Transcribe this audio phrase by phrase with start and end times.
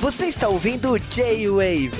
[0.00, 1.92] Você está ouvindo J-Wave.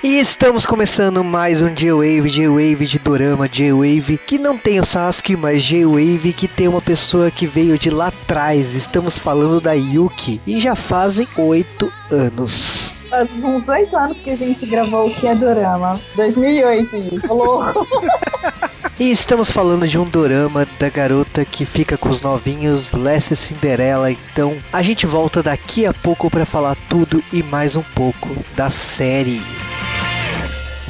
[0.00, 5.36] E estamos começando mais um J-Wave, J-Wave de Dorama, J-Wave que não tem o Sasuke,
[5.36, 8.76] mas J-Wave que tem uma pessoa que veio de lá atrás.
[8.76, 12.92] Estamos falando da Yuki e já fazem oito anos.
[13.10, 16.00] Faz uns oito anos que a gente gravou o que é Dorama.
[16.14, 17.26] 2008, isso.
[18.91, 18.91] louco.
[18.99, 24.11] E estamos falando de um dorama da garota que fica com os novinhos, Lessie Cinderela.
[24.11, 28.69] Então a gente volta daqui a pouco para falar tudo e mais um pouco da
[28.69, 29.41] série.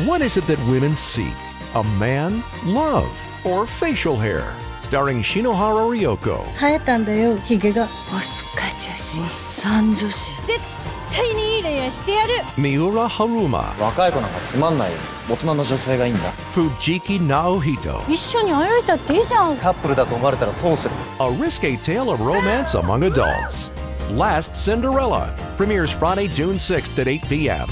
[0.06, 1.34] What is it that women seek?
[1.74, 3.10] A man, love,
[3.44, 4.44] or facial hair?
[4.84, 6.46] Starring Shinohara Ryoko.
[6.60, 10.81] 生えたんだよヒゲがオスカ女子おっさん女子絶対
[11.21, 13.79] にいい恋愛してやる Miura Haruma.
[13.83, 14.99] 若い子なんかつまんないよ
[15.29, 16.21] 大人の女性がいいんだ
[16.53, 18.01] Fujiki Naohito.
[18.11, 23.73] 一緒に歩いたっていいじゃんカップルだと思われたら損する A risque tale of romance among adults.
[24.17, 25.33] Last Cinderella.
[25.57, 27.67] Premieres Friday, June 6th at 8 p.m.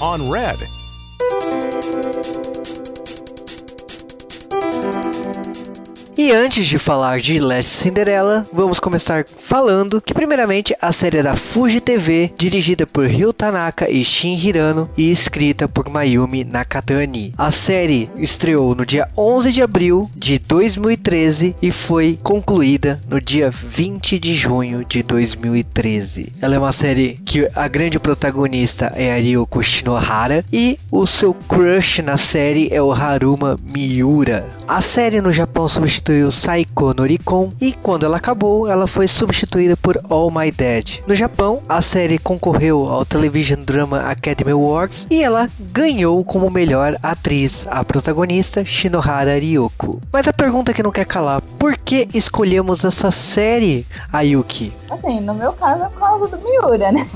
[0.00, 0.68] On Red.
[6.18, 11.22] E antes de falar de Last Cinderella, vamos começar falando que primeiramente a série é
[11.22, 17.32] da Fuji TV, dirigida por Ryo Tanaka e Shin Hirano e escrita por Mayumi Nakatani.
[17.36, 23.50] A série estreou no dia 11 de abril de 2013 e foi concluída no dia
[23.50, 26.32] 20 de junho de 2013.
[26.40, 31.34] Ela é uma série que a grande protagonista é a Ryoko Shinohara e o seu
[31.34, 34.48] crush na série é o Haruma Miura.
[34.66, 35.68] A série no Japão
[36.06, 41.00] substituiu Saiko Norikon e quando ela acabou, ela foi substituída por All My Dad.
[41.06, 46.94] No Japão, a série concorreu ao Television Drama Academy Awards e ela ganhou como melhor
[47.02, 50.00] atriz a protagonista Shinohara Ryoko.
[50.12, 54.72] Mas a pergunta que não quer calar, por que escolhemos essa série, Ayuki?
[54.88, 57.04] Assim, no meu caso é por causa do Miura, né?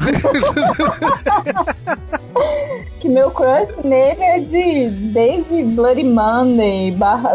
[2.98, 7.34] que meu crush nele é de desde Bloody Monday barra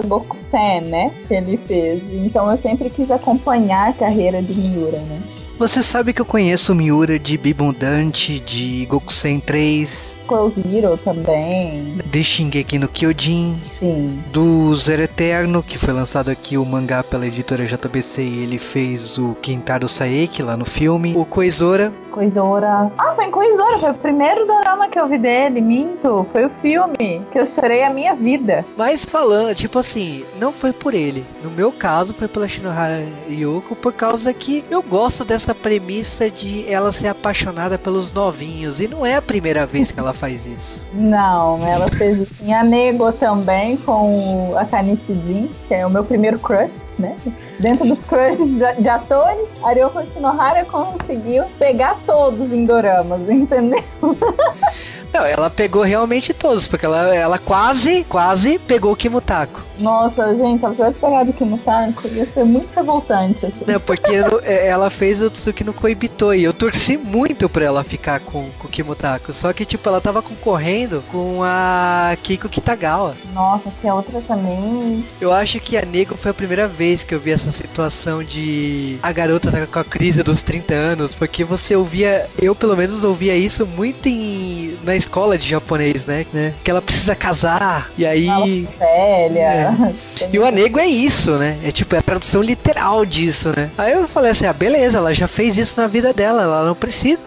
[0.55, 1.11] Gokusen, né?
[1.27, 2.01] Que ele fez.
[2.09, 5.19] Então eu sempre quis acompanhar a carreira de Miura, né?
[5.57, 11.97] Você sabe que eu conheço o Miura de Bibundante, de Gokusen 3, Close Zero também.
[12.05, 14.23] de Shingeki no Kyojin, Sim.
[14.31, 19.17] do Zero Eterno, que foi lançado aqui o mangá pela editora JBC e ele fez
[19.17, 22.89] o Kintaro Saeki lá no filme, o Koizora, Coisora.
[22.97, 26.25] Ah, foi em Coisora, foi o primeiro drama que eu vi dele, minto.
[26.31, 28.63] Foi o filme que eu chorei a minha vida.
[28.77, 31.25] mas falando, tipo assim, não foi por ele.
[31.43, 36.65] No meu caso, foi pela Shinohara Ryoko, por causa que eu gosto dessa premissa de
[36.71, 38.79] ela ser apaixonada pelos novinhos.
[38.79, 40.83] E não é a primeira vez que ela faz isso.
[40.93, 46.39] Não, ela fez isso em Anego também com a Kanisidin, que é o meu primeiro
[46.39, 47.15] crush, né?
[47.59, 53.83] Dentro dos crushes de, atores, a Ryoko Shinohara conseguiu pegar todos em doramas, entendeu?
[55.15, 59.61] Não, ela pegou realmente todos, porque ela, ela quase, quase pegou o Kimutako.
[59.79, 63.63] Nossa, gente, se ela tivesse pegado o Kimutako, ia ser muito revoltante, assim.
[63.65, 64.11] Né, porque
[64.43, 68.49] é, ela fez o Tsuki no Koibito e eu torci muito pra ela ficar com,
[68.59, 69.31] com o Kimutako.
[69.31, 73.15] Só que, tipo, ela tava concorrendo com a Kiko Kitagawa.
[73.33, 75.07] Nossa, que a outra também.
[75.21, 78.99] Eu acho que a Nego foi a primeira vez que eu vi essa situação de
[79.01, 83.01] a garota tá com a crise dos 30 anos, porque você ouvia, eu pelo menos
[83.01, 86.25] ouvia isso muito em, na escola de japonês, né?
[86.33, 86.53] né?
[86.63, 88.67] Que ela precisa casar, e aí.
[88.77, 89.95] Velha.
[90.31, 91.57] E o Anego é isso, né?
[91.63, 93.69] É tipo, é a tradução literal disso, né?
[93.77, 96.75] Aí eu falei assim, ah, beleza, ela já fez isso na vida dela, ela não
[96.75, 97.21] precisa,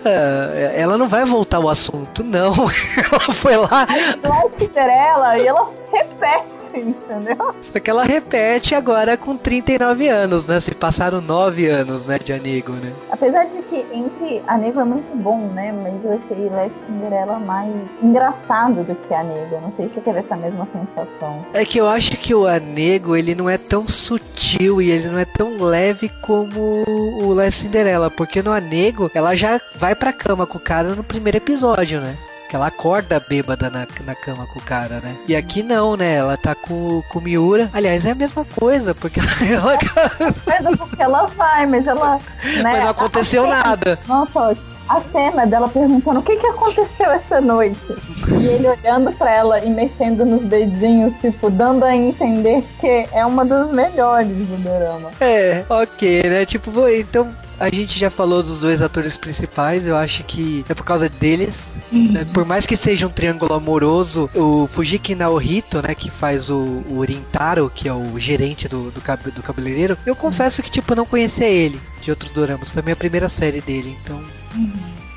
[0.75, 2.53] ela não vai voltar ao assunto, não.
[3.11, 3.87] ela foi lá,
[4.23, 7.51] Ela é Cinderela e ela repete, entendeu?
[7.63, 10.61] só que ela repete agora com 39 anos, né?
[10.61, 12.93] Se passaram 9 anos, né, de Anego, né?
[13.11, 15.73] Apesar de que entre a Nego é muito bom, né?
[15.73, 17.58] Mas eu achei Last Cinderela mais
[18.03, 19.57] engraçado do que a Nego.
[19.57, 21.45] Eu Não sei se você teve essa mesma sensação.
[21.53, 25.19] É que eu acho que o Anego, ele não é tão sutil e ele não
[25.19, 26.85] é tão leve como
[27.23, 31.05] o Last Cinderella, porque no Anego, ela já vai pra cama com o cara no
[31.05, 32.17] primeiro episódio, né?
[32.49, 35.15] Que ela acorda bêbada na, na cama com o cara, né?
[35.29, 36.15] E aqui não, né?
[36.15, 37.69] Ela tá com, com o Miura.
[37.75, 42.19] Aliás, é a mesma coisa, porque ela, é porque ela vai, mas ela.
[42.43, 43.99] Né, mas não aconteceu nada.
[44.09, 44.57] Nossa,
[44.89, 47.95] a cena dela perguntando o que, que aconteceu essa noite.
[48.41, 53.25] E ele olhando pra ela e mexendo nos dedinhos, tipo, dando a entender que é
[53.25, 55.11] uma das melhores do drama.
[55.21, 56.47] É, ok, né?
[56.47, 60.85] Tipo, então a gente já falou dos dois atores principais, eu acho que é por
[60.85, 61.73] causa deles.
[61.93, 62.25] Né?
[62.33, 67.01] Por mais que seja um triângulo amoroso, o Fujiki Naohito, né, que faz o, o
[67.03, 71.07] Rintaro, que é o gerente do, do, cab do cabeleireiro, eu confesso que, tipo, não
[71.07, 72.69] conhecia ele de outros doramas.
[72.71, 74.21] Foi a minha primeira série dele, então.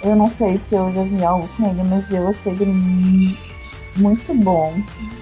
[0.04, 3.38] Eu não sei se eu já vi algo com ele, mas eu achei ele mu-
[3.98, 4.76] muito bom.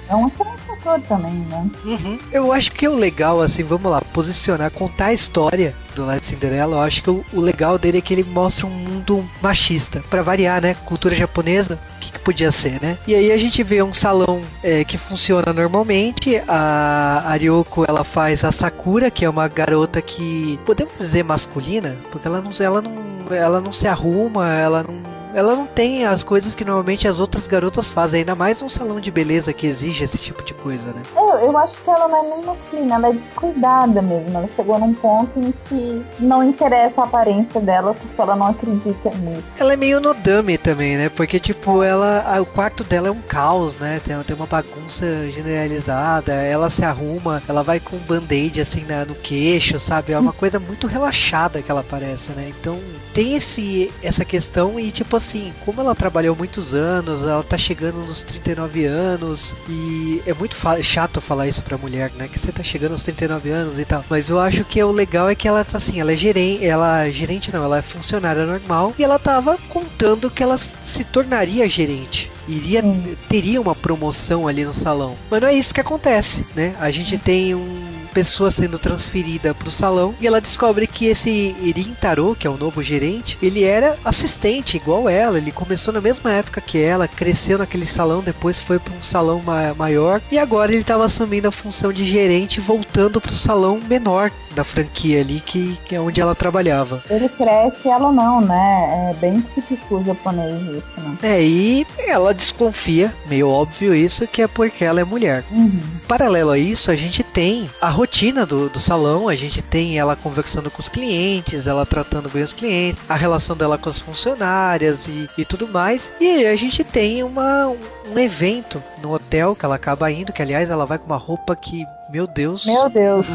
[0.07, 1.69] É um excelente ator também, né?
[1.83, 2.19] Uhum.
[2.31, 6.77] Eu acho que o legal, assim, vamos lá, posicionar, contar a história do Night Cinderella,
[6.77, 10.03] eu acho que o, o legal dele é que ele mostra um mundo machista.
[10.09, 10.75] Pra variar, né?
[10.85, 12.97] Cultura japonesa, o que, que podia ser, né?
[13.07, 16.41] E aí a gente vê um salão é, que funciona normalmente.
[16.47, 22.27] A Arioko, ela faz a Sakura, que é uma garota que podemos dizer masculina, porque
[22.27, 26.55] ela não, ela não, ela não se arruma, ela não ela não tem as coisas
[26.55, 30.17] que normalmente as outras garotas fazem, ainda mais num salão de beleza que exige esse
[30.17, 31.01] tipo de coisa, né?
[31.15, 34.37] Eu, eu acho que ela não é nem masculina, ela é descuidada mesmo.
[34.37, 39.09] Ela chegou num ponto em que não interessa a aparência dela porque ela não acredita
[39.17, 39.43] nisso.
[39.57, 41.09] Ela é meio nodame também, né?
[41.09, 42.23] Porque, tipo, ela.
[42.25, 44.01] a- o quarto dela é um caos, né?
[44.05, 46.33] Tem, tem uma bagunça generalizada.
[46.33, 50.13] Ela se arruma, ela vai com um band-aid assim na- no queixo, sabe?
[50.13, 52.51] É uma coisa muito relaxada que ela parece, né?
[52.59, 52.79] Então
[53.13, 57.97] tem esse, essa questão e, tipo assim, como ela trabalhou muitos anos, ela tá chegando
[58.05, 62.27] nos 39 anos e é muito fa- chato falar isso pra mulher, né?
[62.27, 64.03] Que você tá chegando aos 39 anos e tal.
[64.09, 67.07] Mas eu acho que o legal é que ela tá assim, ela é gerente, ela
[67.09, 72.31] gerente não, ela é funcionária normal e ela tava contando que ela se tornaria gerente.
[72.47, 73.15] Iria Hum.
[73.29, 75.15] teria uma promoção ali no salão.
[75.29, 76.75] Mas não é isso que acontece, né?
[76.79, 77.78] A gente tem um
[78.09, 82.57] pessoa sendo transferida pro salão e ela descobre que esse Irin Taro, que é o
[82.57, 87.57] novo gerente, ele era assistente igual ela, ele começou na mesma época que ela, cresceu
[87.57, 91.51] naquele salão, depois foi para um salão ma- maior e agora ele estava assumindo a
[91.51, 96.33] função de gerente, voltando pro salão menor da franquia ali que, que é onde ela
[96.35, 97.03] trabalhava.
[97.09, 99.11] Ele cresce e ela não, né?
[99.11, 101.17] É bem típico japonês isso, né?
[101.21, 105.43] É, e ela desconfia, meio óbvio isso, que é porque ela é mulher.
[105.51, 105.79] Uhum.
[106.07, 110.15] Paralelo a isso, a gente tem a rotina do, do salão, a gente tem ela
[110.15, 115.05] conversando com os clientes, ela tratando bem os clientes, a relação dela com as funcionárias
[115.05, 116.09] e, e tudo mais.
[116.17, 120.69] E a gente tem uma, um evento no hotel que ela acaba indo, que aliás
[120.69, 122.65] ela vai com uma roupa que, meu Deus.
[122.65, 123.27] Meu Deus.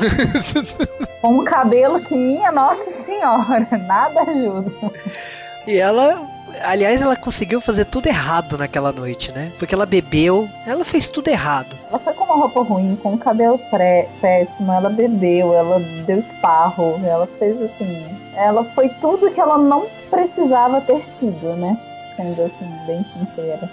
[1.20, 4.72] Com um cabelo que, minha Nossa Senhora, nada ajuda.
[5.66, 6.33] E ela.
[6.64, 9.52] Aliás, ela conseguiu fazer tudo errado naquela noite, né?
[9.58, 11.76] Porque ela bebeu, ela fez tudo errado.
[11.88, 16.18] Ela foi com uma roupa ruim, com um cabelo pré- péssimo, ela bebeu, ela deu
[16.18, 18.04] esparro, ela fez assim.
[18.34, 21.78] Ela foi tudo que ela não precisava ter sido, né?
[22.16, 23.68] Sendo assim, bem sincera.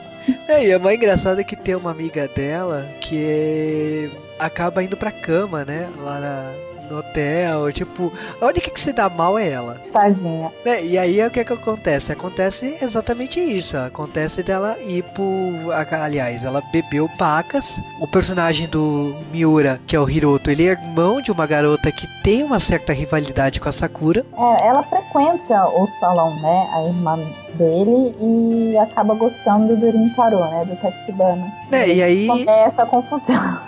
[0.48, 5.12] É, e é mais engraçado é que tem uma amiga dela que acaba indo pra
[5.12, 5.90] cama, né?
[5.98, 6.54] Lá na-
[6.92, 7.72] no hotel.
[7.72, 9.82] Tipo, a única que se dá mal é ela.
[9.92, 10.52] Tadinha.
[10.66, 10.84] né?
[10.84, 12.12] E aí o que que acontece?
[12.12, 13.78] Acontece exatamente isso.
[13.78, 15.72] Acontece dela ir pro.
[15.92, 17.66] Aliás, ela bebeu pacas.
[18.00, 22.08] O personagem do Miura, que é o Hiroto, ele é irmão de uma garota que
[22.24, 24.26] tem uma certa rivalidade com a Sakura.
[24.38, 26.70] É, ela frequenta o salão, né?
[26.74, 27.20] A irmã
[27.56, 30.66] dele e acaba gostando do Rintaro, né?
[30.66, 31.46] Do Tachibana.
[31.70, 33.60] Né, e aí- Começa a confusão.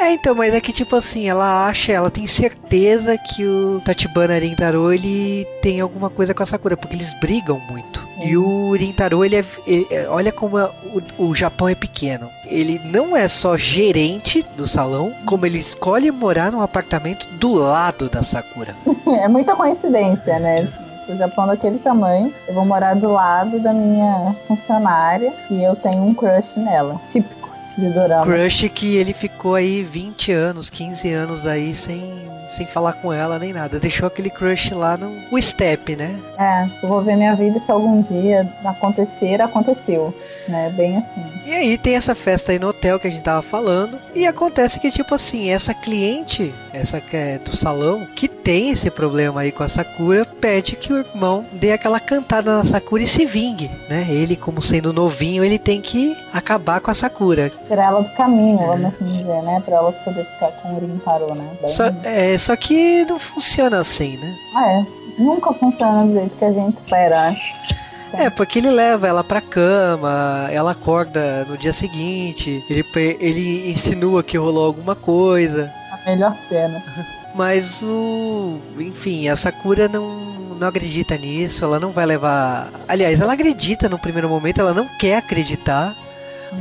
[0.00, 4.38] É, então, mas é que tipo assim, ela acha, ela tem certeza que o Tachibana
[4.38, 8.06] Rintaro ele tem alguma coisa com a Sakura, porque eles brigam muito.
[8.14, 8.28] Sim.
[8.28, 10.70] E o Rintaro, ele é, ele- é- Olha como é-
[11.18, 12.28] o, o Japão é pequeno.
[12.46, 18.08] Ele não é só gerente do salão, como ele escolhe morar num apartamento do lado
[18.08, 18.74] da Sakura.
[19.22, 20.68] É muita coincidência, né?
[21.08, 26.02] O Japão daquele tamanho, eu vou morar do lado da minha funcionária e eu tenho
[26.02, 27.00] um crush nela.
[27.06, 27.48] Típico
[27.78, 28.24] de dorama.
[28.24, 32.12] Crush que ele ficou aí 20 anos, 15 anos aí sem,
[32.50, 33.78] sem falar com ela nem nada.
[33.78, 36.18] Deixou aquele crush lá no o step, né?
[36.36, 40.14] É, eu vou ver minha vida se algum dia acontecer, aconteceu.
[40.48, 40.70] Né?
[40.76, 41.24] Bem assim.
[41.48, 43.98] E aí tem essa festa aí no hotel que a gente tava falando.
[44.14, 48.90] E acontece que, tipo assim, essa cliente, essa que é do salão, que tem esse
[48.90, 53.06] problema aí com a Sakura, pede que o irmão dê aquela cantada na Sakura e
[53.06, 54.06] se vingue, né?
[54.10, 57.50] Ele, como sendo novinho, ele tem que acabar com a Sakura.
[57.66, 59.62] Tirar ela do caminho, vamos assim dizer, né?
[59.64, 61.48] Pra ela poder ficar com o Rintaro, né?
[61.62, 61.70] Bem...
[61.70, 64.36] Só, é, só que não funciona assim, né?
[64.54, 64.86] Ah, é.
[65.18, 67.87] Nunca funciona do jeito que a gente espera, acho.
[68.12, 72.84] É, porque ele leva ela pra cama, ela acorda no dia seguinte, ele,
[73.20, 75.70] ele insinua que rolou alguma coisa.
[75.92, 76.82] A melhor cena.
[77.34, 78.58] Mas o.
[78.78, 80.16] Enfim, a Sakura não,
[80.58, 82.70] não acredita nisso, ela não vai levar.
[82.88, 85.94] Aliás, ela acredita no primeiro momento, ela não quer acreditar.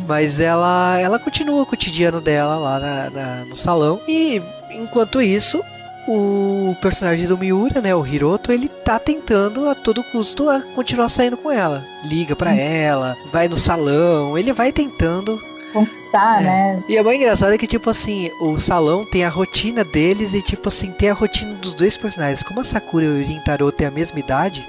[0.05, 4.01] Mas ela, ela continua o cotidiano dela lá na- na- no salão.
[4.07, 5.63] E enquanto isso,
[6.07, 11.09] o personagem do Miura, né, o Hiroto, ele tá tentando a todo custo a continuar
[11.09, 11.83] saindo com ela.
[12.05, 12.57] Liga pra Hum.
[12.59, 15.39] ela, vai no salão, ele vai tentando.
[15.73, 16.45] Conquistar, É.
[16.45, 16.83] né?
[16.87, 20.69] E é mais engraçado que, tipo assim, o salão tem a rotina deles e, tipo
[20.69, 22.41] assim, tem a rotina dos dois personagens.
[22.41, 24.67] Como a Sakura e o Rintaro têm a mesma idade,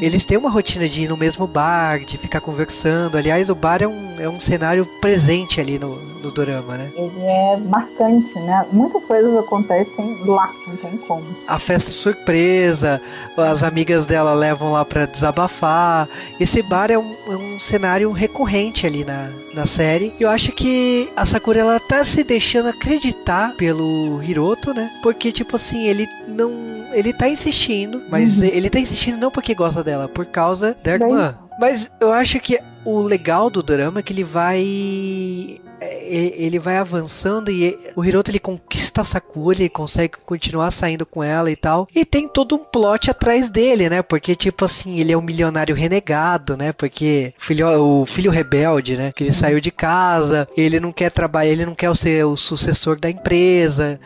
[0.00, 3.16] eles têm uma rotina de ir no mesmo bar, de ficar conversando.
[3.16, 6.92] Aliás, o bar é um, é um cenário presente ali no, no dorama, né?
[6.96, 8.66] Ele é marcante, né?
[8.72, 11.24] Muitas coisas acontecem lá, não tem como.
[11.46, 13.00] A festa surpresa,
[13.36, 16.08] as amigas dela levam lá pra desabafar.
[16.38, 20.12] Esse bar é um, é um cenário recorrente ali na, na série.
[20.18, 24.90] Eu acho que a Sakura ela tá se deixando acreditar pelo Hiroto, né?
[25.02, 26.65] Porque, tipo assim, ele não.
[26.92, 28.44] Ele tá insistindo, mas Uhum.
[28.44, 31.36] ele tá insistindo não porque gosta dela, por causa da irmã.
[31.58, 35.60] Mas eu acho que o legal do drama é que ele vai.
[35.80, 36.06] É,
[36.36, 41.22] Ele vai avançando e o Hiroto ele conquista a Sakura, ele consegue continuar saindo com
[41.22, 41.88] ela e tal.
[41.94, 44.02] E tem todo um plot atrás dele, né?
[44.02, 46.72] Porque, tipo assim, ele é um milionário renegado, né?
[46.72, 47.68] Porque o filho,
[48.02, 49.12] o filho rebelde, né?
[49.12, 52.98] Que ele saiu de casa, ele não quer trabalhar, ele não quer ser o sucessor
[52.98, 54.00] da empresa.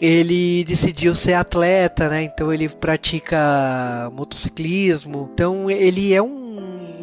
[0.00, 2.22] Ele decidiu ser atleta, né?
[2.22, 5.30] Então ele pratica motociclismo.
[5.32, 6.43] Então ele é um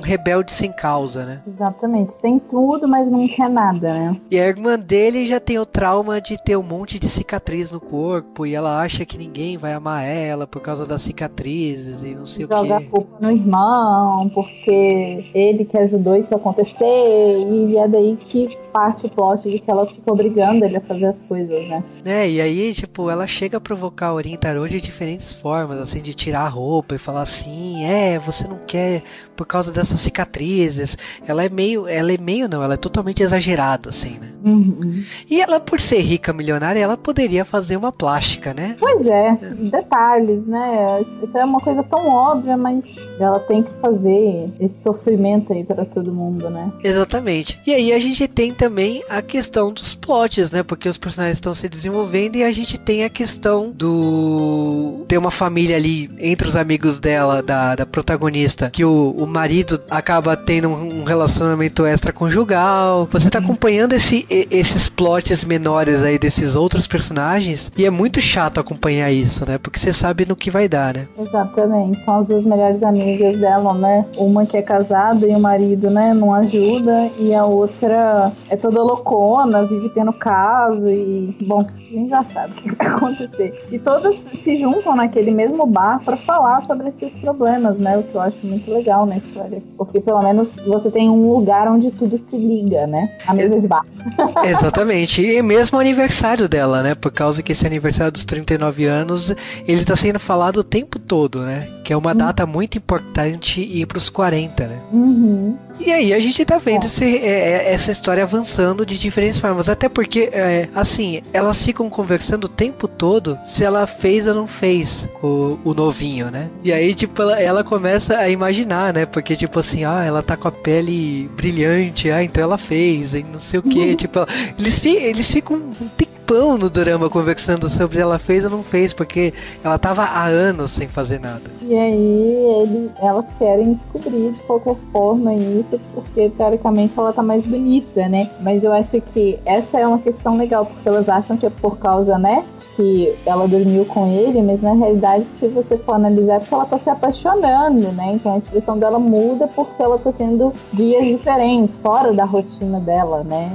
[0.01, 1.41] rebelde sem causa, né?
[1.47, 2.19] Exatamente.
[2.19, 4.17] Tem tudo, mas não quer nada, né?
[4.29, 7.79] E a irmã dele já tem o trauma de ter um monte de cicatriz no
[7.79, 12.25] corpo e ela acha que ninguém vai amar ela por causa das cicatrizes e não
[12.25, 12.87] sei Joga o a que.
[12.87, 19.05] culpa no irmão, porque ele que ajudou isso a acontecer, e é daí que parte
[19.05, 21.83] o plot de que ela fica obrigando ele a fazer as coisas, né?
[22.03, 22.29] Né?
[22.29, 26.41] E aí, tipo, ela chega a provocar o Orintaro de diferentes formas, assim, de tirar
[26.41, 29.03] a roupa e falar assim, é, você não quer
[29.35, 30.97] por causa dessas cicatrizes.
[31.27, 34.31] Ela é meio, ela é meio não, ela é totalmente exagerada, assim, né?
[34.43, 35.03] Uhum.
[35.29, 38.75] E ela, por ser rica, milionária, ela poderia fazer uma plástica, né?
[38.79, 39.37] Pois é,
[39.69, 41.01] detalhes, né?
[41.21, 42.85] Isso é uma coisa tão óbvia, mas
[43.19, 46.71] ela tem que fazer esse sofrimento aí pra todo mundo, né?
[46.83, 47.59] Exatamente.
[47.65, 50.63] E aí a gente tem também a questão dos plots, né?
[50.63, 55.05] Porque os personagens estão se desenvolvendo e a gente tem a questão do.
[55.07, 59.77] ter uma família ali entre os amigos dela, da, da protagonista, que o, o marido
[59.89, 63.07] acaba tendo um, relacionamento extraconjugal.
[63.11, 68.59] Você tá acompanhando esse, esses plots menores aí desses outros personagens e é muito chato
[68.59, 69.57] acompanhar isso, né?
[69.57, 71.07] Porque você sabe no que vai dar, né?
[71.17, 74.05] Exatamente, são as duas melhores amigas dela, né?
[74.17, 78.81] Uma que é casada e o marido, né, não ajuda, e a outra é toda
[78.81, 83.65] loucona, vive tendo caso e, bom, a gente já sabe o que vai acontecer.
[83.71, 87.97] E todas se juntam naquele mesmo bar pra falar sobre esses problemas, né?
[87.97, 91.67] O que eu acho muito legal na história, porque pelo menos você tem um lugar
[91.67, 93.09] onde tudo se liga, né?
[93.27, 93.85] A mesa de bar.
[94.45, 95.21] Exatamente.
[95.21, 96.95] E mesmo o aniversário dela, né?
[96.95, 99.33] Por causa que esse aniversário dos 39 anos,
[99.67, 101.67] ele tá sendo falado o tempo todo, né?
[101.83, 104.79] Que é uma data muito importante ir pros 40, né?
[104.91, 105.55] Uhum.
[105.79, 106.85] E aí a gente tá vendo É.
[106.85, 107.29] esse- é,
[107.69, 109.67] é, essa história avançando de diferentes formas.
[109.69, 114.47] Até porque, é, assim, elas ficam conversando o tempo todo se ela fez ou não
[114.47, 116.49] fez com o novinho, né?
[116.63, 119.05] E aí, tipo, ela, ela começa a imaginar, né?
[119.05, 123.23] Porque, tipo assim, ah, ela tá com a pele brilhante, ah, então ela fez, e
[123.23, 123.95] não sei o que.
[123.95, 124.27] tipo, ela-
[124.59, 125.87] eles, eles ficam um
[126.31, 129.33] tempão no drama conversando sobre ela fez ou não fez, porque
[129.63, 131.41] ela tava há anos sem fazer nada.
[131.61, 137.45] E aí ele, elas querem descobrir de qualquer forma isso, porque teoricamente ela tá mais
[137.45, 138.29] bonita, né?
[138.39, 141.77] Mas eu acho que essa é uma questão legal, porque elas acham que é por
[141.77, 146.35] causa, né, de que ela dormiu com ele, mas na realidade, se você for analisar,
[146.35, 148.11] é porque ela tá se apaixonando, né?
[148.13, 153.23] Então a expressão dela muda porque ela tá tendo dias diferentes, fora da rotina dela,
[153.23, 153.51] né?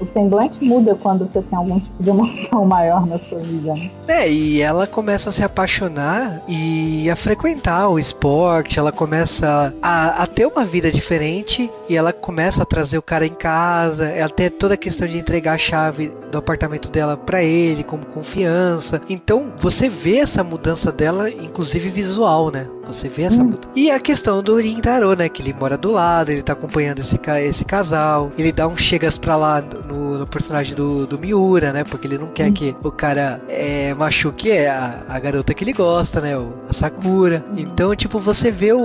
[0.00, 3.74] O semblante muda quando você tem algum tipo de emoção maior na sua vida.
[3.74, 3.90] né?
[4.06, 10.22] É, e ela começa a se apaixonar e a frequentar o esporte, ela começa a,
[10.22, 14.30] a ter uma vida diferente e ela começa a trazer o cara em casa, ela
[14.30, 19.00] tem toda a questão de entregar a chave do apartamento dela pra ele, como confiança.
[19.08, 22.66] Então você vê essa mudança dela, inclusive visual, né?
[22.88, 23.54] Você vê essa Hum.
[23.76, 25.28] E a questão do Rintaro, né?
[25.28, 29.16] Que ele mora do lado, ele tá acompanhando esse, esse casal, ele dá um chegas
[29.18, 31.84] pra lá no, no personagem do, do Miura, né?
[31.84, 32.52] Porque ele não quer Hum.
[32.52, 36.34] que o cara é, machuque a, a garota que ele gosta, né?
[36.68, 37.44] a Sakura.
[37.56, 38.80] Então, tipo, você vê o,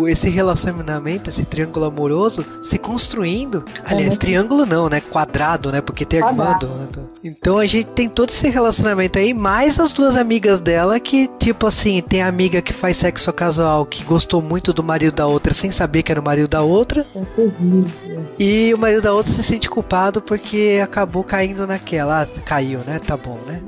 [0.00, 3.64] o- esse relacionamento, esse triângulo amoroso se construindo.
[3.84, 5.00] Aliás, muito- triângulo não, né?
[5.00, 5.80] Quadrado, né?
[5.80, 6.66] Porque tem a irmã Quadrado.
[6.92, 11.28] do- Então a gente tem todo esse relacionamento aí, mais as duas amigas dela que,
[11.38, 15.26] tipo assim, tem a amiga que faz sexo casual que gostou muito do marido da
[15.26, 17.06] outra sem saber que era o marido da outra.
[17.14, 18.24] É terrível.
[18.38, 22.22] E o marido da outra se sente culpado porque acabou caindo naquela.
[22.22, 22.98] Ah, caiu, né?
[22.98, 23.62] Tá bom, né?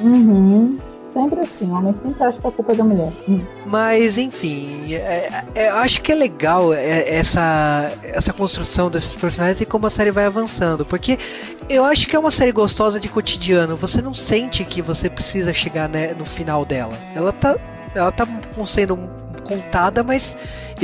[0.00, 0.78] Uhum.
[1.04, 3.12] Sempre assim, o homem sempre acha que a culpa é da mulher.
[3.28, 3.40] Hum.
[3.66, 9.66] Mas, enfim, é, é, acho que é legal é, essa, essa construção desses personagens e
[9.66, 10.86] como a série vai avançando.
[10.86, 11.18] Porque
[11.68, 13.76] eu acho que é uma série gostosa de cotidiano.
[13.76, 16.96] Você não sente que você precisa chegar né, no final dela.
[17.12, 17.56] Ela tá,
[17.94, 18.26] ela tá
[18.66, 18.96] sendo
[19.44, 20.36] contada, mas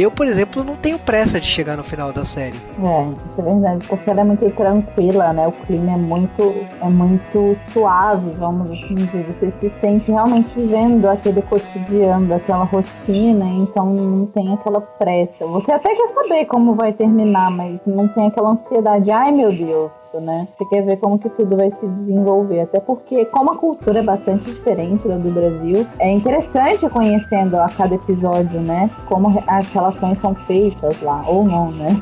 [0.03, 2.57] eu, por exemplo, não tenho pressa de chegar no final da série.
[2.83, 5.47] É, isso é verdade, porque ela é muito tranquila, né?
[5.47, 9.27] O clima é muito, é muito suave, vamos assim dizer.
[9.27, 15.47] Você se sente realmente vivendo aquele cotidiano, aquela rotina, então não tem aquela pressa.
[15.47, 20.15] Você até quer saber como vai terminar, mas não tem aquela ansiedade, ai meu Deus,
[20.21, 20.49] né?
[20.53, 22.61] Você quer ver como que tudo vai se desenvolver.
[22.61, 27.69] Até porque, como a cultura é bastante diferente da do Brasil, é interessante conhecendo a
[27.69, 28.91] cada episódio, né?
[29.07, 32.01] Como as relações são feitas lá, ou não, né?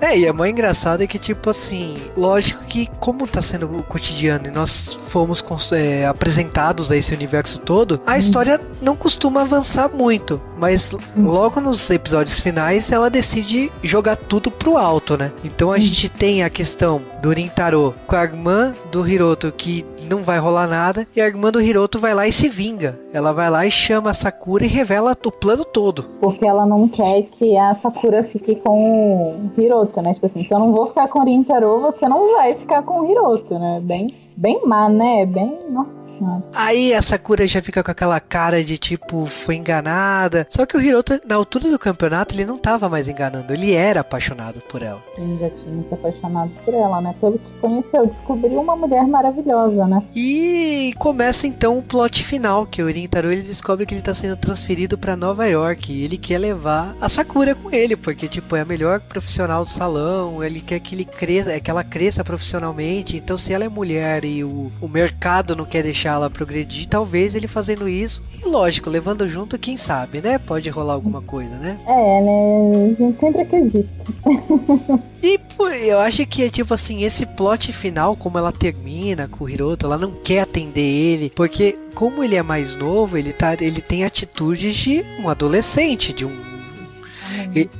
[0.00, 3.82] é, e é mais engraçado é que, tipo assim, lógico que como tá sendo o
[3.82, 8.16] cotidiano e nós fomos é, apresentados a esse universo todo, a hum.
[8.16, 11.28] história não costuma avançar muito, mas hum.
[11.28, 15.32] logo nos episódios finais ela decide jogar tudo pro alto, né?
[15.44, 15.80] Então a hum.
[15.80, 20.66] gente tem a questão do Rintaro com a irmã do Hiroto que não vai rolar
[20.66, 21.06] nada.
[21.14, 22.98] E a irmã do Hiroto vai lá e se vinga.
[23.12, 26.04] Ela vai lá e chama a Sakura e revela o plano todo.
[26.20, 30.14] Porque ela não quer que a Sakura fique com o Hiroto, né?
[30.14, 33.00] Tipo assim, se eu não vou ficar com o Rintaro, você não vai ficar com
[33.00, 33.80] o Hiroto, né?
[33.82, 35.26] Bem, bem má, né?
[35.26, 35.58] Bem.
[35.70, 36.42] Nossa senhora.
[36.54, 40.46] Aí a Sakura já fica com aquela cara de tipo, foi enganada.
[40.50, 43.52] Só que o Hiroto, na altura do campeonato, ele não tava mais enganando.
[43.52, 45.02] Ele era apaixonado por ela.
[45.10, 47.14] Sim, já tinha se apaixonado por ela, né?
[47.20, 50.02] Pelo que conheceu, descobriu uma mulher maravilhosa, né?
[50.14, 54.36] E começa então o plot final, que o Rintaro ele descobre que ele tá sendo
[54.36, 55.92] transferido para Nova York.
[55.92, 59.70] E ele quer levar a Sakura com ele, porque tipo, é a melhor profissional do
[59.70, 60.42] salão.
[60.42, 63.16] Ele quer que ele cresça, é que ela cresça profissionalmente.
[63.16, 67.46] Então se ela é mulher e o, o mercado não quer deixá-la progredir, talvez ele
[67.46, 70.38] fazendo isso, e lógico, levando junto, quem sabe, né?
[70.38, 71.78] Pode rolar alguma coisa, né?
[71.86, 72.86] É, né?
[72.86, 73.88] A gente sempre acredita.
[75.22, 79.48] e pô, eu acho que, tipo assim, esse plot final, como ela termina com o
[79.48, 83.80] Hiroto, ela não quer atender ele, porque como ele é mais novo, ele, tá, ele
[83.80, 86.53] tem atitudes de um adolescente, de um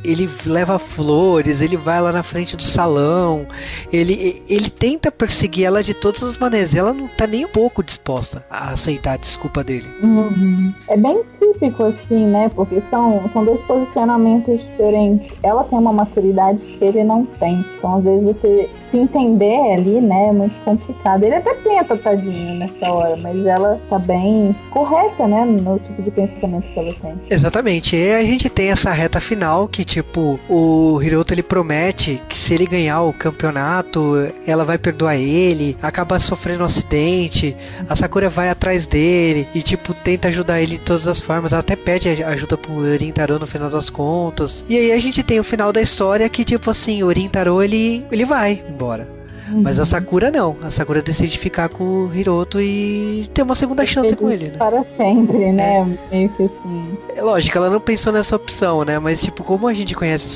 [0.05, 3.47] ele, leva flores, ele vai lá na frente do salão,
[3.93, 6.75] ele, ele tenta perseguir ela de todas as maneiras.
[6.75, 9.87] Ela não tá nem um pouco disposta a aceitar a desculpa dele.
[10.03, 10.73] Uhum.
[10.89, 12.49] É bem típico, assim, né?
[12.55, 15.33] Porque são, são dois posicionamentos diferentes.
[15.43, 17.65] Ela tem uma maturidade que ele não tem.
[17.79, 21.25] Então, às vezes, você se entender ali, né, é muito complicado.
[21.25, 26.11] Ele até tenta, tadinho, nessa hora, mas ela tá bem correta, né, no tipo de
[26.11, 27.15] pensamento que ela tem.
[27.29, 27.97] Exatamente.
[27.97, 32.55] E a gente tem essa reta final que, tipo, o Hiroto ele promete que se
[32.55, 37.57] ele ganhar o campeonato, ela vai perdoar ele, acaba sofrendo um acidente,
[37.89, 41.53] a Sakura vai atrás dele e, tipo, tenta ajudar ele de todas as formas.
[41.53, 44.65] Ela até pede ajuda pro Rintaro no final das contas.
[44.69, 48.05] E aí a gente tem o final da história que, tipo assim, o Rintaro ele,
[48.11, 49.24] ele vai embora.
[49.49, 49.85] Mas a.
[49.85, 50.57] Sakura não.
[50.63, 54.59] A Sakura decide ficar com o Hiroto e ter uma segunda chance com ele, né?
[54.59, 55.81] Para sempre, né?
[55.81, 56.11] É.
[56.11, 56.99] Meio que assim.
[57.15, 58.99] É lógico, ela não pensou nessa opção, né?
[58.99, 60.27] Mas, tipo, como a gente conhece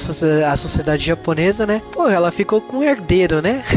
[0.45, 1.83] a sociedade japonesa, né?
[1.93, 3.63] Pô, ela ficou com o herdeiro, né?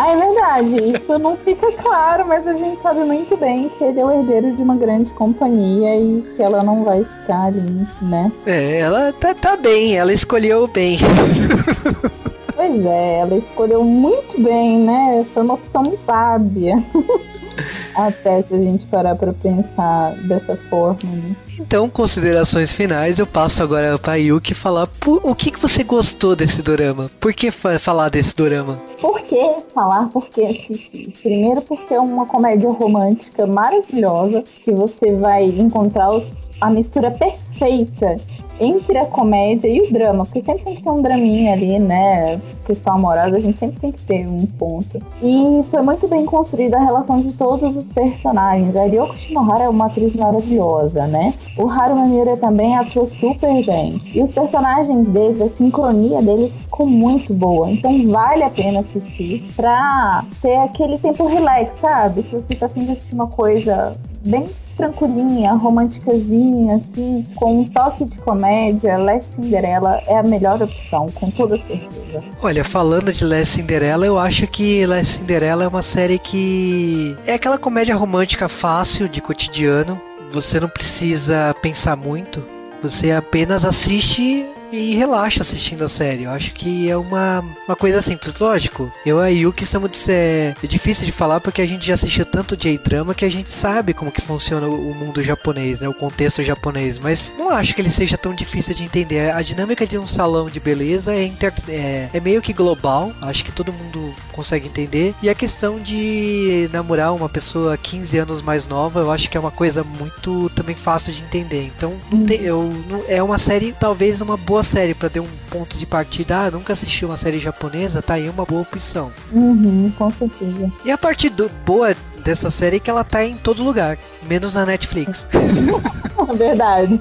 [0.00, 0.96] Ah, é verdade.
[0.96, 4.52] Isso não fica claro, mas a gente sabe muito bem que ele é o herdeiro
[4.52, 8.30] de uma grande companhia e que ela não vai ficar ali, né?
[8.46, 10.98] É, ela tá, tá bem, ela escolheu bem.
[12.68, 15.24] Pois é, ela escolheu muito bem, né?
[15.32, 16.84] Foi uma opção sábia.
[17.96, 21.34] Até se a gente parar para pensar dessa forma, né?
[21.58, 26.62] Então, considerações finais, eu passo agora para Yuki falar o que, que você gostou desse
[26.62, 27.10] dorama.
[27.18, 28.76] Por que falar desse dorama?
[29.00, 30.06] Por que falar?
[30.10, 31.10] Por que assistir?
[31.22, 38.14] Primeiro porque é uma comédia romântica maravilhosa que você vai encontrar os, a mistura perfeita
[38.60, 42.40] entre a comédia e o drama, porque sempre tem que ter um draminha ali, né?
[42.66, 44.98] Questão amorosa, a gente sempre tem que ter um ponto.
[45.22, 48.76] E foi muito bem construída a relação de todos os personagens.
[48.76, 51.32] A Ryoko Shinohara é uma atriz maravilhosa, né?
[51.56, 53.98] O Haru Miura também atuou super bem.
[54.14, 57.70] E os personagens deles, a sincronia deles ficou muito boa.
[57.70, 62.22] Então vale a pena assistir pra ter aquele tempo relax, sabe?
[62.22, 63.92] Se você tá afim assistir uma coisa
[64.28, 64.44] bem
[64.76, 71.28] tranquilinha, românticazinha, assim, com um toque de comédia, Last Cinderella é a melhor opção, com
[71.30, 72.20] toda certeza.
[72.40, 77.34] Olha, falando de Last Cinderella, eu acho que Last Cinderella é uma série que é
[77.34, 80.00] aquela comédia romântica fácil, de cotidiano.
[80.30, 82.44] Você não precisa pensar muito,
[82.82, 86.24] você apenas assiste e relaxa assistindo a série.
[86.24, 88.34] Eu acho que é uma, uma coisa simples.
[88.38, 91.94] Lógico, eu e a Yuki estamos é, é difícil de falar porque a gente já
[91.94, 95.88] assistiu tanto J-drama que a gente sabe como que funciona o mundo japonês, né?
[95.88, 96.98] O contexto japonês.
[96.98, 99.34] Mas não acho que ele seja tão difícil de entender.
[99.34, 103.12] A dinâmica de um salão de beleza é, inter, é, é meio que global.
[103.22, 105.14] Acho que todo mundo consegue entender.
[105.22, 109.40] E a questão de namorar uma pessoa 15 anos mais nova, eu acho que é
[109.40, 111.70] uma coisa muito também fácil de entender.
[111.76, 115.28] Então, não tem, eu, não, é uma série, talvez uma boa série para ter um
[115.50, 116.38] ponto de partida.
[116.38, 119.10] Ah, nunca assisti uma série japonesa, tá aí uma boa opção.
[119.32, 120.72] Uhum, com certeza.
[120.84, 121.94] E a parte do, boa
[122.24, 125.26] dessa série é que ela tá em todo lugar, menos na Netflix.
[126.36, 126.98] Verdade.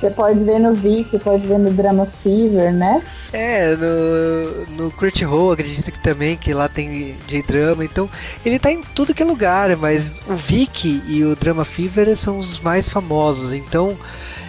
[0.00, 3.02] Você pode ver no Viki, pode ver no Drama Fever, né?
[3.32, 8.08] É, no, no Crunchyroll, acredito que também, que lá tem J-Drama, então
[8.44, 12.38] ele tá em tudo que é lugar, mas o Viki e o Drama Fever são
[12.38, 13.96] os mais famosos, então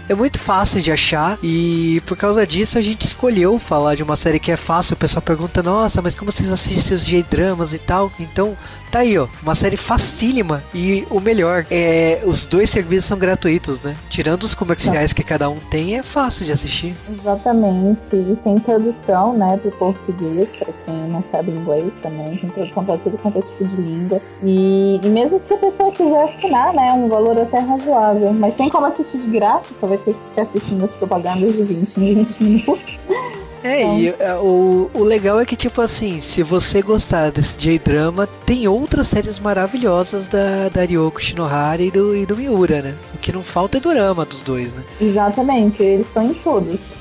[0.10, 4.16] é muito fácil de achar e por causa disso a gente escolheu falar de uma
[4.16, 4.94] série que é fácil.
[4.94, 8.12] O pessoal pergunta: Nossa, mas como vocês assistem os J-dramas e tal?
[8.20, 8.58] Então
[8.92, 13.82] Tá aí, ó, uma série facílima e o melhor, é, os dois serviços são gratuitos,
[13.82, 13.96] né?
[14.10, 16.94] Tirando os comerciais que cada um tem, é fácil de assistir.
[17.10, 22.84] Exatamente, e tem tradução, né, pro português, para quem não sabe inglês também, tem tradução
[22.84, 24.20] para tudo quanto é tipo de língua.
[24.44, 28.70] E, e mesmo se a pessoa quiser assinar, né, um valor até razoável, mas tem
[28.70, 32.16] como assistir de graça, só vai ter que ficar assistindo as propagandas de 20 em
[32.16, 33.00] 20 minutos.
[33.64, 34.00] É, então...
[34.00, 38.68] e é, o, o legal é que, tipo assim, se você gostar desse J-drama, tem
[38.68, 42.96] outras séries maravilhosas da, da Ryoko Shinohara e do, e do Miura, né?
[43.14, 44.84] O que não falta é drama dos dois, né?
[45.00, 46.96] Exatamente, eles estão em todos.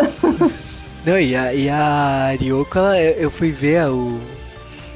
[1.06, 4.20] não, e a, e a Ryoko, ela, eu fui ver o,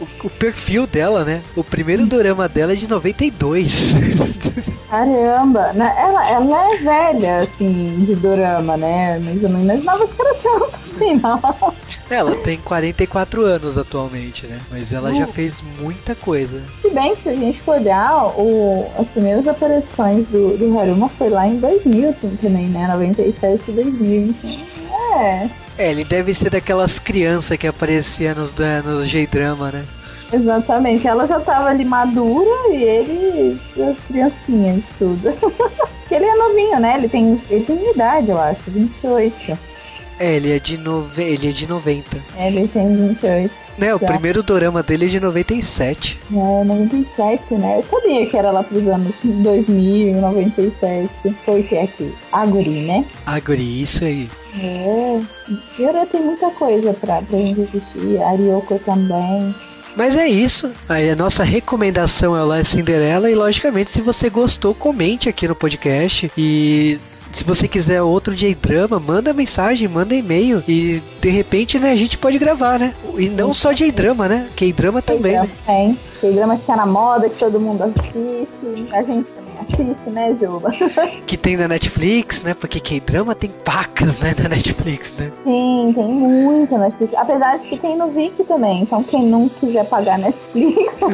[0.01, 1.43] o, o, perfil dela, né?
[1.57, 3.95] O primeiro dorama dela é de 92.
[4.89, 5.93] Caramba, né?
[5.99, 9.19] ela, ela é velha, assim, de dorama, né?
[9.19, 11.75] Mas eu não imaginava que era tanto assim, não.
[12.11, 14.61] Ela tem 44 anos atualmente, né?
[14.71, 15.15] Mas ela uh.
[15.15, 16.63] já fez muita coisa.
[16.83, 21.09] Se bem que se a gente for olhar, o, as primeiras aparições do, do Haruma
[21.09, 22.87] foi lá em 2000 também, né?
[22.89, 24.23] 97 e 2000.
[24.23, 25.51] Então, é.
[25.77, 29.85] É, ele deve ser daquelas crianças que apareciam nos, nos J-drama, né?
[30.33, 35.33] Exatamente, ela já tava ali madura e ele as criancinhas de tudo.
[36.01, 36.97] Porque ele é novinho, né?
[36.99, 39.74] Ele tem, ele tem idade, eu acho, 28.
[40.19, 41.23] É, ele é de, nove...
[41.23, 42.17] ele é de 90.
[42.37, 43.65] É, ele tem 28.
[43.77, 46.19] Né, o primeiro dorama dele é de 97.
[46.33, 47.79] É, 97, né?
[47.79, 51.35] Eu sabia que era lá pros anos 2000, 97.
[51.45, 52.15] Foi que é aqui.
[52.31, 53.05] Aguri, né?
[53.27, 54.31] Aguri, isso aí.
[54.57, 55.21] É.
[55.79, 58.23] Yura tem muita coisa pra, pra gente assistir.
[58.23, 59.53] Arioko também.
[59.97, 60.71] Mas é isso.
[60.89, 63.31] Aí a nossa recomendação é lá Cinderela.
[63.31, 66.31] E logicamente, se você gostou, comente aqui no podcast.
[66.37, 66.99] E
[67.35, 72.17] se você quiser outro J-drama, manda mensagem, manda e-mail e de repente, né, a gente
[72.17, 72.95] pode gravar, né?
[73.19, 74.49] E não só J-drama, né?
[74.55, 75.51] K-drama também, né?
[75.67, 75.99] Tem.
[76.21, 78.93] K-drama que tá na moda, que todo mundo assiste.
[78.93, 80.71] A gente também assiste, né, Juba?
[81.27, 82.55] que tem na Netflix, né?
[82.55, 85.33] Porque K-drama tem pacas, né, na Netflix, né?
[85.45, 87.15] Sim, tem muita Netflix.
[87.15, 88.83] Apesar de que tem no Viki também.
[88.83, 90.95] Então quem não quiser pagar Netflix.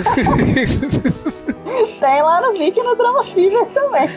[2.01, 4.11] tem lá no Viki e no Drama Fever também.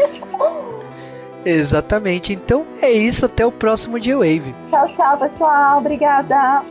[1.46, 2.34] Exatamente.
[2.34, 3.26] Então é isso.
[3.26, 4.56] Até o próximo dia Wave.
[4.68, 5.80] Tchau, tchau, pessoal.
[5.80, 6.64] Obrigada.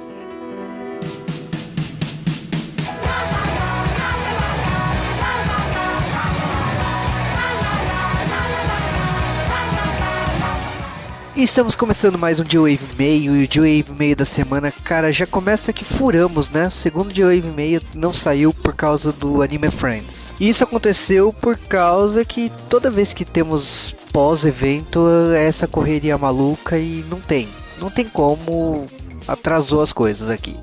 [11.34, 15.26] E estamos começando mais um J-Wave meio e o J-Wave meio da semana, cara, já
[15.26, 16.68] começa que furamos, né?
[16.68, 20.34] Segundo J-Wave meio não saiu por causa do Anime Friends.
[20.38, 25.02] Isso aconteceu por causa que toda vez que temos pós-evento
[25.36, 27.48] essa correria maluca e não tem.
[27.78, 28.86] Não tem como.
[29.26, 30.56] Atrasou as coisas aqui.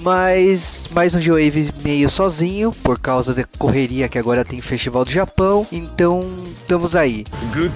[0.00, 5.10] Mas mais um G-Wave meio sozinho, por causa da correria que agora tem Festival do
[5.10, 5.66] Japão.
[5.72, 6.20] Então,
[6.60, 7.24] estamos aí.
[7.52, 7.72] Good,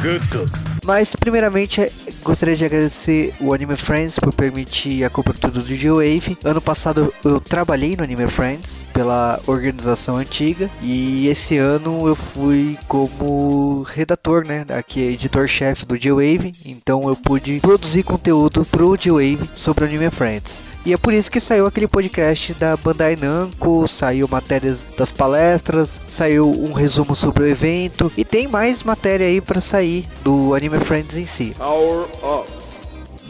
[0.00, 0.52] good.
[0.84, 1.90] Mas, primeiramente,
[2.24, 6.38] gostaria de agradecer o Anime Friends por permitir a cobertura do G-Wave.
[6.42, 12.78] Ano passado eu trabalhei no Anime Friends pela organização antiga e esse ano eu fui
[12.88, 19.84] como redator, né, aqui editor-chefe do G-Wave, então eu pude produzir conteúdo pro G-Wave sobre
[19.84, 20.73] Anime Friends.
[20.84, 25.98] E é por isso que saiu aquele podcast da Bandai Namco, saiu matérias das palestras,
[26.12, 30.78] saiu um resumo sobre o evento e tem mais matéria aí para sair do Anime
[30.80, 31.56] Friends em si.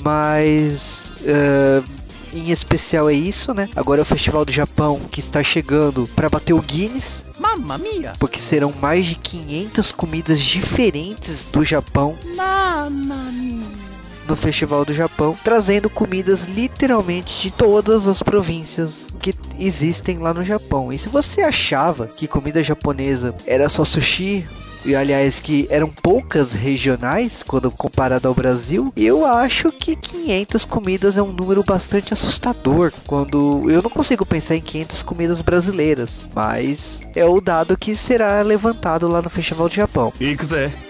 [0.02, 1.84] Mas uh,
[2.32, 3.68] em especial é isso, né?
[3.76, 7.34] Agora é o Festival do Japão que está chegando para bater o Guinness.
[7.38, 8.14] Mamma mia!
[8.18, 12.16] Porque serão mais de 500 comidas diferentes do Japão.
[12.34, 13.83] Mamma mia!
[14.26, 20.44] No Festival do Japão, trazendo comidas literalmente de todas as províncias que existem lá no
[20.44, 20.92] Japão.
[20.92, 24.46] E se você achava que comida japonesa era só sushi,
[24.84, 31.16] e aliás que eram poucas regionais quando comparado ao Brasil, eu acho que 500 comidas
[31.16, 36.98] é um número bastante assustador quando eu não consigo pensar em 500 comidas brasileiras, mas
[37.14, 40.12] é o dado que será levantado lá no Festival do Japão.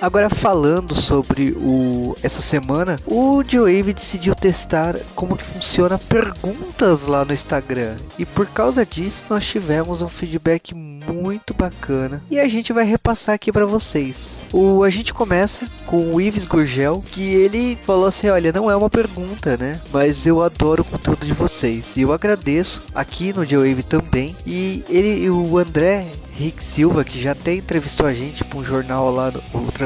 [0.01, 7.25] Agora falando sobre o essa semana, o Joe decidiu testar como que funciona perguntas lá
[7.25, 7.97] no Instagram.
[8.19, 13.35] E por causa disso, nós tivemos um feedback muito bacana e a gente vai repassar
[13.35, 13.84] aqui para vocês.
[13.85, 14.44] vocês.
[14.55, 18.77] O, a gente começa com o Ives Gurgel, que ele falou assim: Olha, não é
[18.77, 19.81] uma pergunta, né?
[19.93, 21.97] Mas eu adoro o conteúdo de vocês.
[21.97, 24.33] E eu agradeço aqui no J-Wave também.
[24.47, 29.11] E ele, o André, Rick Silva, que já até entrevistou a gente para um jornal
[29.11, 29.33] lá,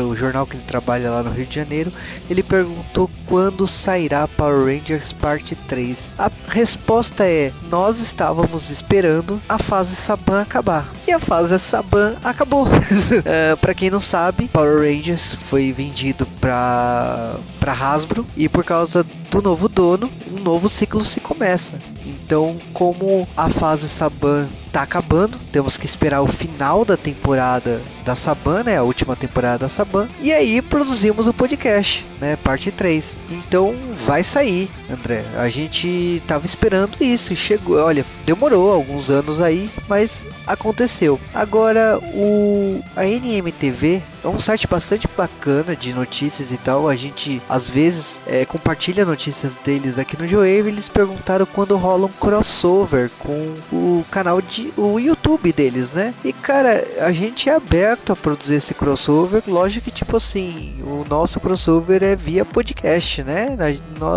[0.07, 1.93] o jornal que ele trabalha lá no Rio de Janeiro,
[2.29, 6.15] ele perguntou quando sairá Power Rangers Parte 3.
[6.19, 10.89] A resposta é: nós estávamos esperando a fase Saban acabar.
[11.07, 12.65] E a fase Saban acabou.
[12.67, 19.07] uh, para quem não sabe, Power Rangers foi vendido para para Hasbro e por causa
[19.31, 21.75] do novo dono, um novo ciclo se começa.
[22.05, 28.15] Então, como a fase Saban tá acabando, temos que esperar o final da temporada da
[28.15, 33.05] Saban, né, a última temporada da Saban, e aí produzimos o podcast, né, parte 3.
[33.31, 33.75] Então,
[34.07, 35.23] vai sair, André.
[35.37, 41.21] A gente tava esperando isso chegou, olha, demorou alguns anos aí, mas aconteceu.
[41.35, 46.89] Agora, o a NMTV é um site bastante bacana de notícias e tal.
[46.89, 50.69] A gente às vezes é, compartilha notícias deles aqui no Joave.
[50.69, 56.15] Eles perguntaram quando rola um crossover com o canal de o YouTube deles, né?
[56.25, 59.43] E cara, a gente é aberto a produzir esse crossover.
[59.47, 63.57] Lógico que tipo assim, o nosso crossover é via podcast, né?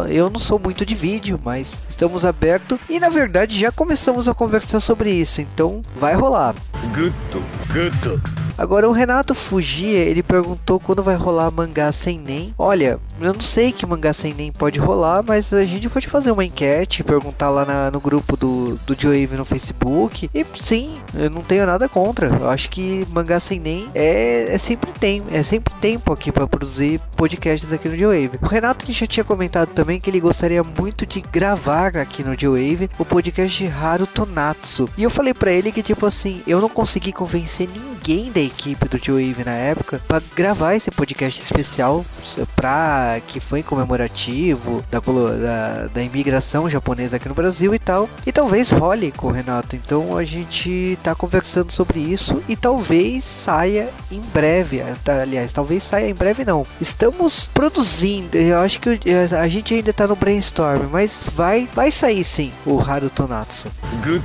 [0.09, 4.33] Eu não sou muito de vídeo, mas estamos abertos e na verdade já começamos a
[4.33, 5.41] conversar sobre isso.
[5.41, 6.55] Então vai rolar.
[6.93, 7.13] Good,
[7.73, 8.40] good.
[8.57, 12.53] Agora o Renato Fugia, ele perguntou quando vai rolar mangá sem nem.
[12.57, 16.31] Olha, eu não sei que mangá sem nem pode rolar, mas a gente pode fazer
[16.31, 20.29] uma enquete, perguntar lá na, no grupo do, do Joave no Facebook.
[20.33, 22.27] E sim, eu não tenho nada contra.
[22.27, 26.47] Eu acho que mangá sem nem é, é sempre tem, é sempre tempo aqui para
[26.47, 28.39] produzir podcasts aqui no Joave.
[28.41, 32.89] O Renato já tinha comentado também que ele gostaria muito de gravar aqui no Joave
[32.97, 34.89] o podcast Haru Tonatsu.
[34.97, 38.87] E eu falei para ele que tipo assim, eu não consegui convencer ninguém da equipe
[38.87, 42.05] do Joave na época para gravar esse podcast especial
[42.55, 48.09] para que foi comemorativo da, da, da, imigração japonesa aqui no Brasil e tal.
[48.25, 49.75] E talvez role com o Renato.
[49.75, 54.83] Então a gente tá conversando sobre isso e talvez saia em breve.
[55.03, 56.65] Tá, aliás, talvez saia em breve não.
[56.79, 58.37] Estamos produzindo.
[58.37, 58.99] Eu acho que
[59.39, 63.69] a gente ainda tá no brainstorm, mas vai, vai sair sim o Haru Tonatsu.
[64.03, 64.23] Good,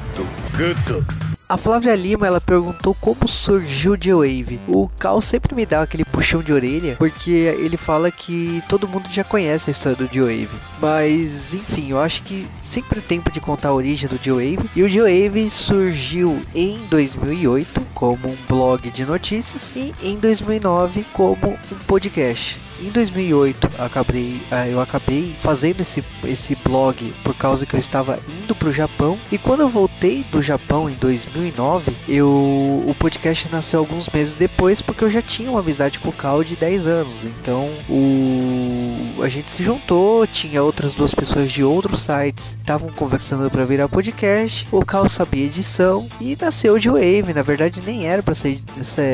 [0.57, 1.26] good.
[1.49, 4.59] A Flávia Lima, ela perguntou como surgiu o J-Wave.
[4.67, 9.09] O Cal sempre me dá aquele puxão de orelha, porque ele fala que todo mundo
[9.09, 10.51] já conhece a história do J-Wave.
[10.81, 14.71] Mas, enfim, eu acho que sempre tempo de contar a origem do J-Wave.
[14.75, 21.59] E o J-Wave surgiu em 2008 como um blog de notícias e em 2009 como
[21.73, 22.61] um podcast.
[22.81, 28.19] Em 2008 acabei, ah, eu acabei fazendo esse, esse blog por causa que eu estava
[28.29, 33.51] indo para o Japão e quando eu voltei do Japão em 2009 eu o podcast
[33.51, 36.87] nasceu alguns meses depois porque eu já tinha uma amizade com o Cal de 10
[36.87, 42.89] anos então o a gente se juntou tinha outras duas pessoas de outros sites estavam
[42.91, 48.07] conversando para virar podcast o Cal sabia edição e nasceu de Wave na verdade nem
[48.07, 48.61] era para ser,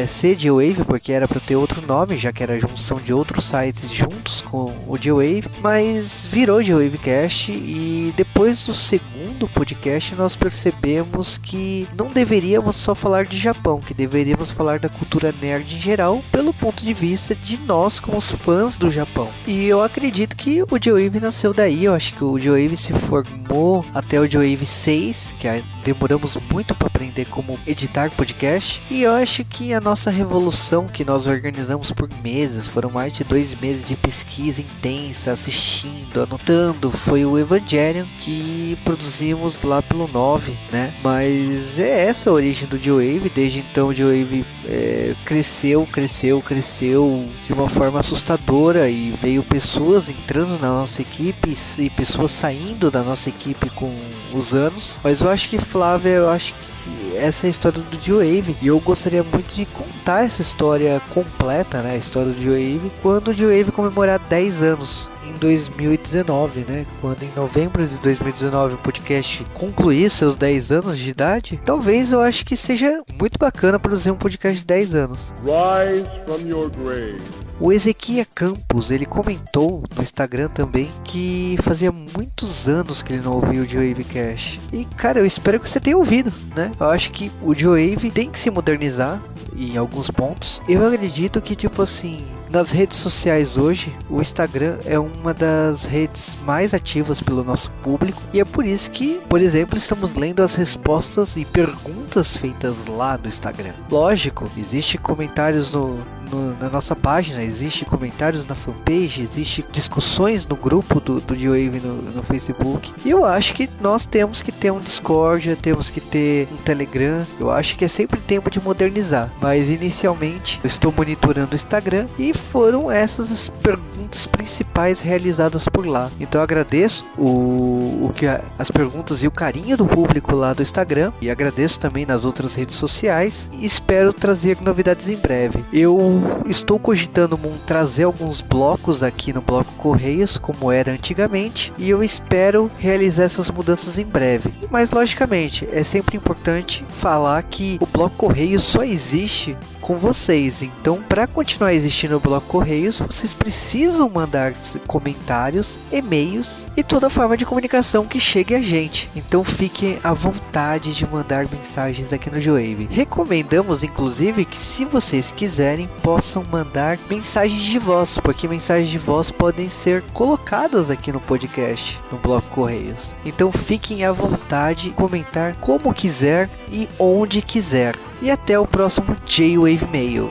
[0.09, 3.13] ser de Wave porque era para ter outro nome já que era a junção de
[3.13, 10.15] outros sites juntos com o G-Wave, mas virou G-Wave Cast e depois do segundo podcast
[10.15, 15.77] nós percebemos que não deveríamos só falar de Japão, que deveríamos falar da cultura nerd
[15.77, 19.29] em geral, pelo ponto de vista de nós como os fãs do Japão.
[19.47, 23.85] E eu acredito que o G-Wave nasceu daí, eu acho que o G-Wave se formou
[23.95, 25.49] até o G-Wave 6, que
[25.85, 31.05] demoramos muito para aprender como editar podcast, e eu acho que a nossa revolução que
[31.05, 37.25] nós organizamos por meses, foram mais de dois meses de pesquisa intensa, assistindo, anotando, foi
[37.25, 40.95] o Evangelion que produzimos lá pelo 9, né?
[41.03, 43.31] Mas é essa a origem do J-Wave.
[43.35, 50.09] Desde então o J-Wave é, cresceu, cresceu, cresceu de uma forma assustadora e veio pessoas
[50.09, 53.93] entrando na nossa equipe e pessoas saindo da nossa equipe com
[54.33, 54.99] os anos.
[55.03, 58.67] Mas eu acho que Flávia, eu acho que essa é a história do J-Wave e
[58.67, 63.35] eu gostaria muito de contar essa história completa, né, a história do J-Wave, quando o
[63.35, 66.85] J-Wave comemorar 10 anos em 2019, né?
[67.01, 72.21] Quando em novembro de 2019 o podcast concluir seus 10 anos de idade, talvez eu
[72.21, 75.33] acho que seja muito bacana produzir um podcast de 10 anos.
[75.43, 77.42] Rise from your grave.
[77.63, 83.35] O Ezequiel Campos, ele comentou no Instagram também que fazia muitos anos que ele não
[83.35, 84.59] ouvia o Joe Cash.
[84.73, 86.73] E cara, eu espero que você tenha ouvido, né?
[86.81, 89.23] Eu acho que o Joe tem que se modernizar
[89.57, 90.61] em alguns pontos.
[90.69, 96.37] Eu acredito que tipo assim, nas redes sociais hoje, o Instagram é uma das redes
[96.45, 100.57] mais ativas pelo nosso público e é por isso que, por exemplo, estamos lendo as
[100.57, 103.73] respostas e perguntas feitas lá no Instagram.
[103.89, 105.97] Lógico, existe comentários no,
[106.33, 111.81] no, na nossa página, existe comentários na fanpage, existe discussões no grupo do, do D-Wave
[111.81, 112.93] no, no, Facebook.
[113.05, 117.25] E eu acho que nós temos que ter um Discord, temos que ter um Telegram.
[117.39, 119.31] Eu acho que é sempre tempo de modernizar.
[119.41, 125.87] Mas inicialmente eu estou monitorando o Instagram e foram essas as perguntas principais realizadas por
[125.87, 126.11] lá.
[126.19, 130.53] Então eu agradeço o, o que a, as perguntas e o carinho do público lá
[130.53, 135.65] do Instagram e agradeço também nas outras redes sociais e espero trazer novidades em breve.
[135.73, 142.03] Eu estou cogitando trazer alguns blocos aqui no bloco Correios, como era antigamente, e eu
[142.03, 144.53] espero realizar essas mudanças em breve.
[144.71, 150.63] Mas logicamente, é sempre importante falar que o bloco Correios só existe com vocês.
[150.63, 154.55] Então, para continuar existindo o Bloco Correios, vocês precisam mandar
[154.87, 159.11] comentários, e-mails e toda forma de comunicação que chegue a gente.
[159.15, 162.89] Então, fiquem à vontade de mandar mensagens aqui no Joave.
[162.91, 169.31] Recomendamos, inclusive, que se vocês quiserem, possam mandar mensagens de voz, porque mensagens de voz
[169.31, 173.01] podem ser colocadas aqui no podcast, no Bloco Correios.
[173.25, 179.17] Então, fiquem à vontade de comentar como quiser e onde quiser e até o próximo
[179.27, 180.31] J-Wave Mail.